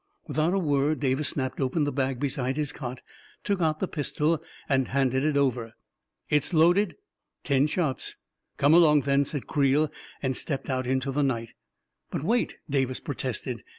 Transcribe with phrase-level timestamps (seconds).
[0.27, 3.01] "Without a word Davis snapped open the bag beside his cot,
[3.43, 5.73] took out the pistol and handed it over."
[6.31, 6.95] It's loaded?
[7.43, 8.15] ""Ten shots.""
[8.57, 9.91] Come along, then," said Creel,
[10.23, 11.49] and stepped out into the night.
[12.09, 13.63] "But wait!" Davis protested.